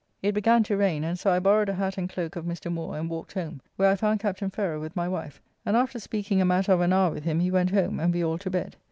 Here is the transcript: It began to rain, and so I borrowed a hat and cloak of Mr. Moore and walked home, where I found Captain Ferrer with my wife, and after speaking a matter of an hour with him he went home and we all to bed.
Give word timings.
It 0.23 0.31
began 0.31 0.63
to 0.63 0.75
rain, 0.75 1.03
and 1.03 1.19
so 1.19 1.29
I 1.29 1.37
borrowed 1.37 1.69
a 1.69 1.75
hat 1.75 1.95
and 1.95 2.09
cloak 2.09 2.35
of 2.35 2.43
Mr. 2.43 2.71
Moore 2.71 2.97
and 2.97 3.07
walked 3.07 3.33
home, 3.33 3.61
where 3.75 3.91
I 3.91 3.95
found 3.95 4.19
Captain 4.19 4.49
Ferrer 4.49 4.79
with 4.79 4.95
my 4.95 5.07
wife, 5.07 5.39
and 5.63 5.77
after 5.77 5.99
speaking 5.99 6.41
a 6.41 6.43
matter 6.45 6.71
of 6.71 6.81
an 6.81 6.91
hour 6.91 7.11
with 7.11 7.23
him 7.23 7.39
he 7.39 7.51
went 7.51 7.69
home 7.69 7.99
and 7.99 8.11
we 8.11 8.23
all 8.23 8.39
to 8.39 8.49
bed. 8.49 8.77